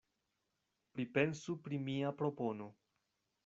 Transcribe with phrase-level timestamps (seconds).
[0.95, 2.75] Pripensu pri mia propono.